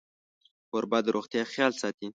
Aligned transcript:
کوربه 0.69 0.99
د 1.03 1.07
روغتیا 1.15 1.43
خیال 1.53 1.71
ساتي. 1.81 2.07